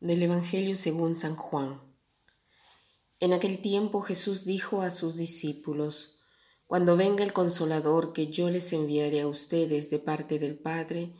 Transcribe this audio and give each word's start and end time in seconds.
Del 0.00 0.22
Evangelio 0.22 0.76
según 0.76 1.16
San 1.16 1.34
Juan. 1.34 1.80
En 3.18 3.32
aquel 3.32 3.58
tiempo 3.58 4.00
Jesús 4.00 4.44
dijo 4.44 4.80
a 4.82 4.90
sus 4.90 5.16
discípulos, 5.16 6.20
Cuando 6.68 6.96
venga 6.96 7.24
el 7.24 7.32
consolador 7.32 8.12
que 8.12 8.28
yo 8.28 8.48
les 8.48 8.72
enviaré 8.72 9.22
a 9.22 9.26
ustedes 9.26 9.90
de 9.90 9.98
parte 9.98 10.38
del 10.38 10.56
Padre, 10.56 11.16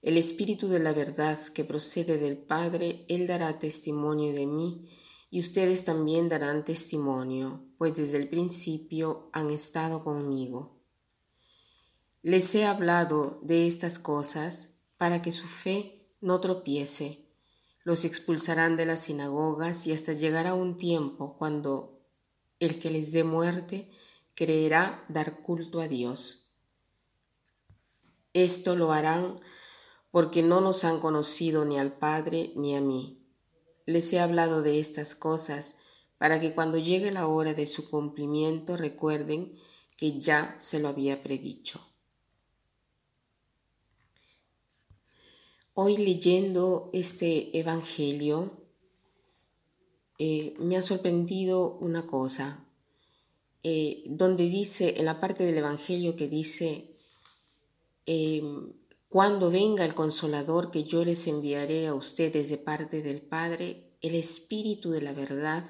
el 0.00 0.16
Espíritu 0.16 0.68
de 0.68 0.78
la 0.78 0.92
verdad 0.92 1.40
que 1.48 1.64
procede 1.64 2.18
del 2.18 2.38
Padre, 2.38 3.04
Él 3.08 3.26
dará 3.26 3.58
testimonio 3.58 4.32
de 4.32 4.46
mí, 4.46 4.88
y 5.28 5.40
ustedes 5.40 5.84
también 5.84 6.28
darán 6.28 6.62
testimonio, 6.62 7.64
pues 7.78 7.96
desde 7.96 8.18
el 8.18 8.28
principio 8.28 9.28
han 9.32 9.50
estado 9.50 10.04
conmigo. 10.04 10.80
Les 12.22 12.54
he 12.54 12.64
hablado 12.64 13.40
de 13.42 13.66
estas 13.66 13.98
cosas 13.98 14.74
para 14.98 15.20
que 15.20 15.32
su 15.32 15.48
fe 15.48 16.06
no 16.20 16.40
tropiece 16.40 17.29
los 17.82 18.04
expulsarán 18.04 18.76
de 18.76 18.86
las 18.86 19.00
sinagogas 19.04 19.86
y 19.86 19.92
hasta 19.92 20.12
llegará 20.12 20.54
un 20.54 20.76
tiempo 20.76 21.36
cuando 21.38 22.00
el 22.58 22.78
que 22.78 22.90
les 22.90 23.12
dé 23.12 23.24
muerte 23.24 23.90
creerá 24.34 25.04
dar 25.08 25.40
culto 25.40 25.80
a 25.80 25.88
Dios. 25.88 26.54
Esto 28.32 28.76
lo 28.76 28.92
harán 28.92 29.40
porque 30.10 30.42
no 30.42 30.60
nos 30.60 30.84
han 30.84 31.00
conocido 31.00 31.64
ni 31.64 31.78
al 31.78 31.96
Padre 31.98 32.52
ni 32.56 32.76
a 32.76 32.80
mí. 32.80 33.26
Les 33.86 34.12
he 34.12 34.20
hablado 34.20 34.62
de 34.62 34.78
estas 34.78 35.14
cosas 35.14 35.76
para 36.18 36.38
que 36.38 36.52
cuando 36.52 36.78
llegue 36.78 37.10
la 37.10 37.26
hora 37.26 37.54
de 37.54 37.66
su 37.66 37.88
cumplimiento 37.88 38.76
recuerden 38.76 39.54
que 39.96 40.20
ya 40.20 40.54
se 40.58 40.78
lo 40.78 40.88
había 40.88 41.22
predicho. 41.22 41.89
Hoy 45.72 45.96
leyendo 45.96 46.90
este 46.92 47.56
Evangelio, 47.56 48.50
eh, 50.18 50.52
me 50.58 50.76
ha 50.76 50.82
sorprendido 50.82 51.78
una 51.78 52.08
cosa, 52.08 52.66
eh, 53.62 54.02
donde 54.06 54.48
dice, 54.48 54.94
en 54.98 55.04
la 55.04 55.20
parte 55.20 55.44
del 55.44 55.58
Evangelio 55.58 56.16
que 56.16 56.26
dice, 56.26 56.96
em, 58.04 58.72
cuando 59.08 59.52
venga 59.52 59.84
el 59.84 59.94
consolador 59.94 60.72
que 60.72 60.82
yo 60.82 61.04
les 61.04 61.28
enviaré 61.28 61.86
a 61.86 61.94
ustedes 61.94 62.48
de 62.48 62.58
parte 62.58 63.00
del 63.00 63.22
Padre, 63.22 63.94
el 64.00 64.16
Espíritu 64.16 64.90
de 64.90 65.02
la 65.02 65.12
verdad 65.12 65.64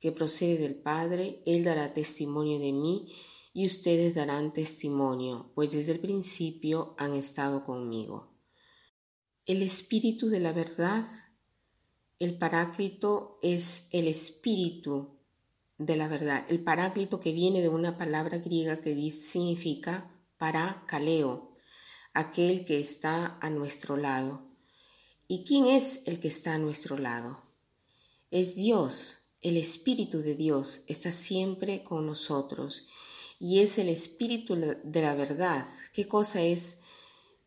que 0.00 0.10
procede 0.10 0.58
del 0.58 0.74
Padre, 0.74 1.40
Él 1.46 1.62
dará 1.62 1.88
testimonio 1.88 2.58
de 2.58 2.72
mí 2.72 3.12
y 3.52 3.66
ustedes 3.66 4.16
darán 4.16 4.50
testimonio, 4.50 5.52
pues 5.54 5.70
desde 5.70 5.92
el 5.92 6.00
principio 6.00 6.96
han 6.98 7.14
estado 7.14 7.62
conmigo 7.62 8.29
el 9.50 9.62
espíritu 9.62 10.28
de 10.28 10.38
la 10.38 10.52
verdad. 10.52 11.04
El 12.20 12.38
paráclito 12.38 13.40
es 13.42 13.88
el 13.90 14.06
espíritu 14.06 15.18
de 15.76 15.96
la 15.96 16.06
verdad. 16.06 16.46
El 16.48 16.62
paráclito 16.62 17.18
que 17.18 17.32
viene 17.32 17.60
de 17.60 17.68
una 17.68 17.98
palabra 17.98 18.38
griega 18.38 18.80
que 18.80 18.94
significa 19.10 20.08
parakaleo, 20.38 21.56
aquel 22.14 22.64
que 22.64 22.78
está 22.78 23.38
a 23.40 23.50
nuestro 23.50 23.96
lado. 23.96 24.46
¿Y 25.26 25.42
quién 25.42 25.66
es 25.66 26.02
el 26.06 26.20
que 26.20 26.28
está 26.28 26.54
a 26.54 26.58
nuestro 26.58 26.96
lado? 26.96 27.42
Es 28.30 28.54
Dios, 28.54 29.30
el 29.40 29.56
Espíritu 29.56 30.18
de 30.18 30.36
Dios 30.36 30.84
está 30.86 31.10
siempre 31.10 31.82
con 31.82 32.06
nosotros 32.06 32.86
y 33.40 33.58
es 33.58 33.78
el 33.78 33.88
Espíritu 33.88 34.54
de 34.54 35.02
la 35.02 35.16
verdad. 35.16 35.66
¿Qué 35.92 36.06
cosa 36.06 36.40
es 36.40 36.78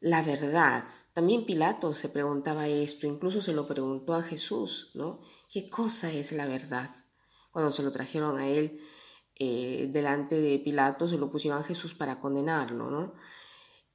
la 0.04 0.22
verdad. 0.22 0.84
También 1.14 1.46
Pilato 1.46 1.94
se 1.94 2.10
preguntaba 2.10 2.68
esto, 2.68 3.08
incluso 3.08 3.42
se 3.42 3.54
lo 3.54 3.66
preguntó 3.66 4.14
a 4.14 4.22
Jesús, 4.22 4.92
¿no? 4.96 5.22
¿Qué 5.50 5.70
cosa 5.70 6.12
es 6.12 6.34
la 6.34 6.46
verdad? 6.46 6.90
Cuando 7.52 7.72
se 7.72 7.84
lo 7.84 7.92
trajeron 7.94 8.38
a 8.38 8.50
él 8.50 8.82
eh, 9.36 9.88
delante 9.94 10.42
de 10.42 10.60
Pilato, 10.60 11.08
se 11.08 11.18
lo 11.18 11.32
pusieron 11.32 11.62
a 11.62 11.64
Jesús 11.64 11.94
para 11.94 12.20
condenarlo, 12.20 12.92
¿no? 12.92 13.14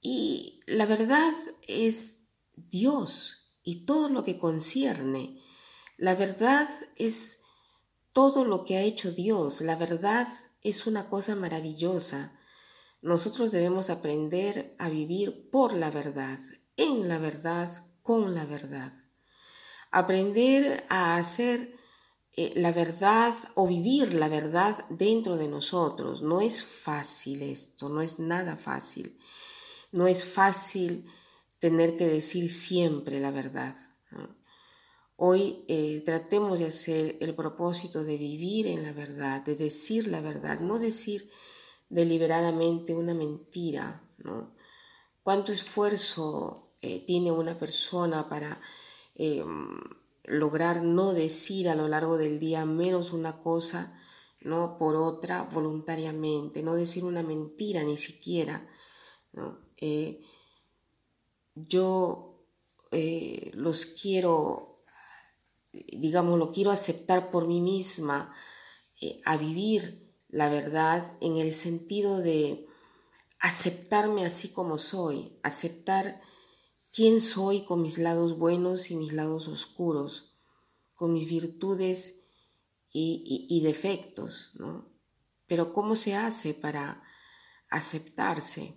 Y 0.00 0.60
la 0.66 0.86
verdad 0.86 1.34
es 1.66 2.20
Dios 2.56 3.52
y 3.62 3.84
todo 3.84 4.08
lo 4.08 4.24
que 4.24 4.38
concierne. 4.38 5.42
La 5.98 6.14
verdad 6.14 6.70
es 6.96 7.40
todo 8.14 8.46
lo 8.46 8.64
que 8.64 8.78
ha 8.78 8.82
hecho 8.82 9.12
Dios. 9.12 9.60
La 9.60 9.76
verdad 9.76 10.26
es 10.62 10.86
una 10.86 11.10
cosa 11.10 11.34
maravillosa. 11.34 12.37
Nosotros 13.00 13.52
debemos 13.52 13.90
aprender 13.90 14.74
a 14.78 14.88
vivir 14.88 15.50
por 15.50 15.72
la 15.72 15.90
verdad, 15.90 16.38
en 16.76 17.08
la 17.08 17.18
verdad, 17.18 17.70
con 18.02 18.34
la 18.34 18.44
verdad. 18.44 18.92
Aprender 19.90 20.84
a 20.88 21.16
hacer 21.16 21.74
eh, 22.32 22.52
la 22.56 22.72
verdad 22.72 23.34
o 23.54 23.66
vivir 23.66 24.14
la 24.14 24.28
verdad 24.28 24.84
dentro 24.90 25.36
de 25.36 25.48
nosotros. 25.48 26.22
No 26.22 26.40
es 26.40 26.64
fácil 26.64 27.42
esto, 27.42 27.88
no 27.88 28.00
es 28.00 28.18
nada 28.18 28.56
fácil. 28.56 29.18
No 29.92 30.06
es 30.06 30.24
fácil 30.24 31.06
tener 31.60 31.96
que 31.96 32.06
decir 32.06 32.50
siempre 32.50 33.20
la 33.20 33.30
verdad. 33.30 33.74
Hoy 35.16 35.64
eh, 35.66 36.02
tratemos 36.04 36.60
de 36.60 36.66
hacer 36.66 37.16
el 37.20 37.34
propósito 37.34 38.04
de 38.04 38.16
vivir 38.16 38.68
en 38.68 38.84
la 38.84 38.92
verdad, 38.92 39.42
de 39.42 39.56
decir 39.56 40.06
la 40.06 40.20
verdad, 40.20 40.60
no 40.60 40.78
decir 40.78 41.28
deliberadamente 41.88 42.94
una 42.94 43.14
mentira, 43.14 44.02
¿no? 44.18 44.54
¿Cuánto 45.22 45.52
esfuerzo 45.52 46.72
eh, 46.80 47.04
tiene 47.04 47.32
una 47.32 47.58
persona 47.58 48.28
para 48.28 48.60
em, 49.14 49.78
lograr 50.24 50.82
no 50.82 51.12
decir 51.12 51.68
a 51.68 51.74
lo 51.74 51.88
largo 51.88 52.16
del 52.16 52.38
día 52.38 52.64
menos 52.64 53.12
una 53.12 53.38
cosa, 53.40 54.00
¿no? 54.40 54.78
Por 54.78 54.96
otra 54.96 55.42
voluntariamente, 55.42 56.62
no 56.62 56.76
decir 56.76 57.04
una 57.04 57.22
mentira 57.22 57.82
ni 57.84 57.96
siquiera. 57.96 58.68
Eh, 59.76 60.22
yo 61.54 62.44
eh, 62.90 63.50
los 63.54 63.86
quiero, 63.86 64.82
digamos, 65.72 66.38
lo 66.38 66.50
quiero 66.50 66.70
aceptar 66.70 67.30
por 67.30 67.46
mí 67.46 67.60
misma, 67.60 68.34
a 69.24 69.36
vivir 69.36 70.07
la 70.28 70.48
verdad 70.48 71.16
en 71.20 71.36
el 71.36 71.52
sentido 71.52 72.18
de 72.18 72.66
aceptarme 73.40 74.24
así 74.24 74.50
como 74.50 74.78
soy, 74.78 75.38
aceptar 75.42 76.20
quién 76.92 77.20
soy 77.20 77.64
con 77.64 77.82
mis 77.82 77.98
lados 77.98 78.38
buenos 78.38 78.90
y 78.90 78.96
mis 78.96 79.12
lados 79.12 79.48
oscuros, 79.48 80.36
con 80.94 81.12
mis 81.12 81.28
virtudes 81.28 82.24
y, 82.92 83.60
defectos, 83.62 84.52
¿no? 84.54 84.90
Pero 85.46 85.72
¿cómo 85.72 85.94
se 85.94 86.14
hace 86.14 86.54
para 86.54 87.02
aceptarse? 87.70 88.74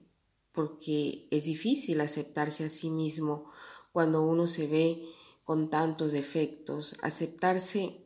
Porque 0.52 1.28
es 1.32 1.46
difícil 1.46 2.02
aceptarse 2.02 2.66
a 2.66 2.70
sí 2.70 2.90
mismo 2.90 3.50
cuando 3.92 4.22
uno 4.22 4.48
se 4.48 4.68
ve 4.68 5.04
con 5.44 5.70
tantos 5.70 6.12
defectos. 6.12 6.96
Aceptarse 7.02 8.01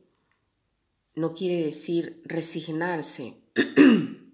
no 1.16 1.34
quiere 1.34 1.64
decir 1.64 2.22
resignarse. 2.26 3.42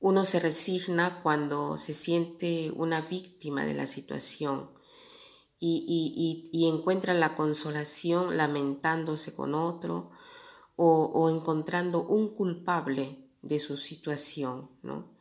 Uno 0.00 0.24
se 0.24 0.38
resigna 0.38 1.20
cuando 1.22 1.76
se 1.78 1.92
siente 1.92 2.70
una 2.70 3.00
víctima 3.00 3.64
de 3.64 3.74
la 3.74 3.86
situación 3.86 4.70
y, 5.60 6.68
encuentra 6.72 7.14
la 7.14 7.34
consolación 7.34 8.36
lamentándose 8.36 9.34
con 9.34 9.54
otro 9.54 10.10
o, 10.76 11.30
encontrando 11.30 12.06
un 12.06 12.28
culpable 12.28 13.28
de 13.42 13.58
su 13.58 13.76
situación. 13.76 14.70
¿no? 14.82 15.18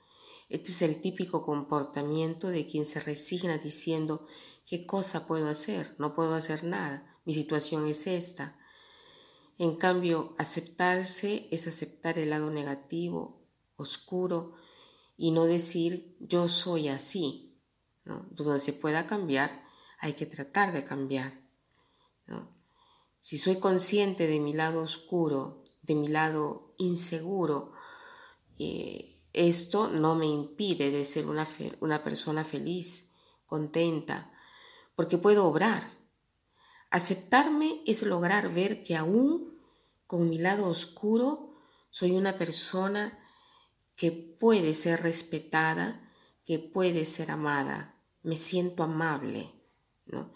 Este 0.49 0.71
es 0.71 0.81
el 0.83 0.99
típico 0.99 1.41
comportamiento 1.41 2.49
de 2.49 2.67
quien 2.67 2.85
se 2.85 2.99
resigna 2.99 3.57
diciendo, 3.57 4.27
¿qué 4.67 4.85
cosa 4.85 5.25
puedo 5.25 5.47
hacer? 5.47 5.95
No 5.97 6.13
puedo 6.13 6.35
hacer 6.35 6.63
nada. 6.63 7.19
Mi 7.25 7.33
situación 7.33 7.87
es 7.87 8.05
esta. 8.05 8.56
En 9.57 9.75
cambio, 9.75 10.35
aceptarse 10.37 11.47
es 11.51 11.67
aceptar 11.67 12.19
el 12.19 12.29
lado 12.29 12.51
negativo, 12.51 13.41
oscuro, 13.75 14.53
y 15.17 15.31
no 15.31 15.45
decir 15.45 16.15
yo 16.19 16.47
soy 16.47 16.89
así. 16.89 17.59
Donde 18.05 18.59
se 18.59 18.73
pueda 18.73 19.05
cambiar, 19.05 19.65
hay 19.99 20.13
que 20.13 20.25
tratar 20.25 20.71
de 20.71 20.83
cambiar. 20.83 21.41
Si 23.19 23.37
soy 23.37 23.57
consciente 23.57 24.27
de 24.27 24.39
mi 24.39 24.53
lado 24.53 24.81
oscuro, 24.81 25.63
de 25.81 25.95
mi 25.95 26.07
lado 26.07 26.73
inseguro, 26.77 27.73
eh, 28.59 29.17
esto 29.33 29.89
no 29.89 30.15
me 30.15 30.27
impide 30.27 30.91
de 30.91 31.03
ser 31.03 31.27
una, 31.27 31.47
una 31.79 32.03
persona 32.03 32.43
feliz, 32.43 33.11
contenta, 33.45 34.31
porque 34.95 35.17
puedo 35.17 35.45
obrar, 35.45 35.96
Aceptarme 36.89 37.81
es 37.85 38.03
lograr 38.03 38.53
ver 38.53 38.83
que 38.83 38.95
aún 38.95 39.57
con 40.05 40.29
mi 40.29 40.37
lado 40.37 40.67
oscuro 40.67 41.53
soy 41.89 42.11
una 42.11 42.37
persona 42.37 43.19
que 43.95 44.11
puede 44.11 44.73
ser 44.73 45.01
respetada, 45.01 46.13
que 46.45 46.59
puede 46.59 47.03
ser 47.05 47.31
amada, 47.31 47.99
me 48.23 48.37
siento 48.37 48.83
amable, 48.83 49.51
¿no? 50.05 50.33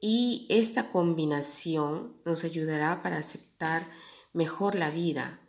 Y 0.00 0.46
esta 0.48 0.88
combinación 0.88 2.20
nos 2.24 2.44
ayudará 2.44 3.02
para 3.02 3.18
aceptar 3.18 3.88
mejor 4.32 4.74
la 4.74 4.90
vida, 4.90 5.40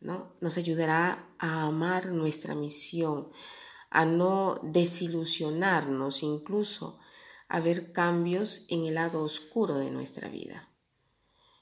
¿no? 0.00 0.34
Nos 0.40 0.56
ayudará 0.56 1.28
a 1.38 1.62
amar 1.62 2.12
nuestra 2.12 2.54
misión, 2.54 3.30
a 3.90 4.04
no 4.04 4.60
desilusionarnos, 4.62 6.22
incluso 6.22 6.98
a 7.48 7.62
cambios 7.92 8.66
en 8.68 8.84
el 8.86 8.94
lado 8.94 9.22
oscuro 9.22 9.76
de 9.76 9.90
nuestra 9.90 10.28
vida. 10.28 10.68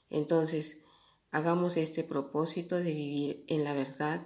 Entonces, 0.09 0.83
hagamos 1.31 1.77
este 1.77 2.03
propósito 2.03 2.77
de 2.77 2.93
vivir 2.93 3.45
en 3.47 3.63
la 3.63 3.73
verdad, 3.73 4.25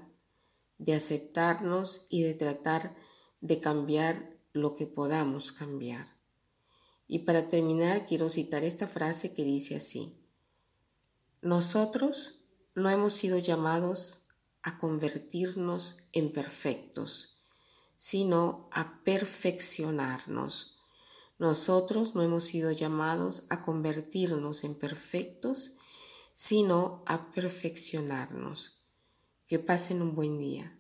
de 0.77 0.93
aceptarnos 0.93 2.07
y 2.09 2.23
de 2.23 2.33
tratar 2.33 2.95
de 3.41 3.59
cambiar 3.59 4.37
lo 4.53 4.75
que 4.75 4.85
podamos 4.85 5.51
cambiar. 5.51 6.15
Y 7.07 7.19
para 7.19 7.47
terminar, 7.47 8.05
quiero 8.05 8.29
citar 8.29 8.63
esta 8.63 8.87
frase 8.87 9.33
que 9.33 9.43
dice 9.43 9.75
así, 9.75 10.19
nosotros 11.41 12.39
no 12.75 12.89
hemos 12.89 13.13
sido 13.13 13.37
llamados 13.37 14.27
a 14.61 14.77
convertirnos 14.77 15.97
en 16.11 16.31
perfectos, 16.31 17.43
sino 17.95 18.69
a 18.71 19.01
perfeccionarnos. 19.03 20.78
Nosotros 21.39 22.15
no 22.15 22.21
hemos 22.21 22.43
sido 22.43 22.71
llamados 22.71 23.45
a 23.49 23.61
convertirnos 23.61 24.65
en 24.65 24.75
perfectos, 24.75 25.77
sino 26.33 27.03
a 27.07 27.31
perfeccionarnos. 27.31 28.85
Que 29.47 29.57
pasen 29.57 30.01
un 30.01 30.15
buen 30.15 30.37
día. 30.37 30.78